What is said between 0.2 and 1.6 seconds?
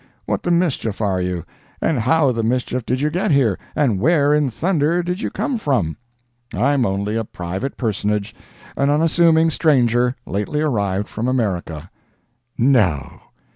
What the mischief are you?